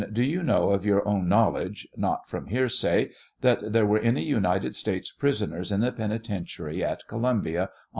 Do 0.11 0.23
you 0.23 0.41
know 0.41 0.69
of 0.71 0.83
your 0.83 1.07
own 1.07 1.29
knowledge— 1.29 1.87
not 1.95 2.27
from 2.27 2.47
hearsay— 2.47 3.11
that 3.41 3.71
there 3.71 3.85
were 3.85 3.99
any 3.99 4.23
United 4.23 4.73
States 4.73 5.11
prisoners 5.11 5.71
in 5.71 5.81
the 5.81 5.91
penitentiary 5.91 6.83
at 6.83 7.05
Columbia 7.07 7.61
on. 7.65 7.69